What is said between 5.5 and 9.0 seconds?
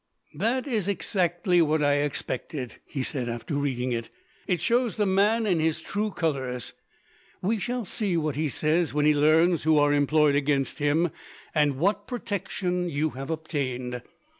his true colours. We shall see what he says